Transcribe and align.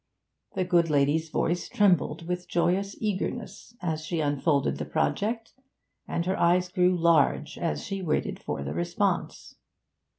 The 0.55 0.65
good 0.65 0.89
lady's 0.89 1.29
voice 1.29 1.69
trembled 1.69 2.27
with 2.27 2.47
joyous 2.49 2.95
eagerness 2.99 3.75
as 3.83 4.03
she 4.03 4.19
unfolded 4.19 4.77
the 4.79 4.85
project, 4.85 5.53
and 6.07 6.25
her 6.25 6.39
eyes 6.39 6.69
grew 6.69 6.97
large 6.97 7.55
as 7.59 7.83
she 7.83 8.01
waited 8.01 8.39
for 8.41 8.63
the 8.63 8.73
response. 8.73 9.57